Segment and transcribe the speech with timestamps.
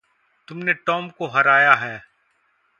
[0.47, 2.03] तुमने टॉम को हराया है।